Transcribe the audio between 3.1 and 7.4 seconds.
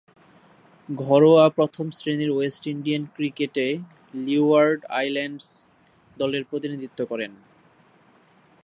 ক্রিকেটে Leeward Islands দলের প্রতিনিধিত্ব করেন।